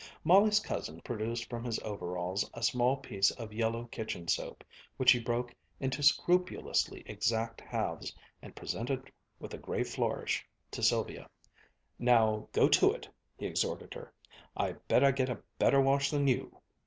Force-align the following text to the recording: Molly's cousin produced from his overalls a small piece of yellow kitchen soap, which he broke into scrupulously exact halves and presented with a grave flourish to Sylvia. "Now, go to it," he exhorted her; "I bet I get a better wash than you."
Molly's 0.23 0.59
cousin 0.59 0.99
produced 1.01 1.47
from 1.47 1.63
his 1.63 1.77
overalls 1.81 2.49
a 2.55 2.63
small 2.63 2.97
piece 2.97 3.29
of 3.29 3.53
yellow 3.53 3.85
kitchen 3.85 4.27
soap, 4.27 4.63
which 4.97 5.11
he 5.11 5.19
broke 5.19 5.53
into 5.79 6.01
scrupulously 6.01 7.03
exact 7.05 7.61
halves 7.61 8.11
and 8.41 8.55
presented 8.55 9.11
with 9.37 9.53
a 9.53 9.59
grave 9.59 9.87
flourish 9.87 10.43
to 10.71 10.81
Sylvia. 10.81 11.29
"Now, 11.99 12.47
go 12.51 12.67
to 12.67 12.91
it," 12.91 13.07
he 13.37 13.45
exhorted 13.45 13.93
her; 13.93 14.11
"I 14.57 14.71
bet 14.87 15.03
I 15.03 15.11
get 15.11 15.29
a 15.29 15.43
better 15.59 15.79
wash 15.79 16.09
than 16.09 16.25
you." 16.27 16.61